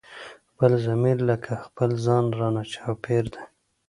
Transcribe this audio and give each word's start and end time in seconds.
خپل 0.51 0.71
ضمير 0.85 1.17
لکه 1.29 1.53
خپل 1.65 1.89
ځان 2.05 2.25
رانه 2.39 2.63
چاپېر 2.73 3.25
دی 3.33 3.43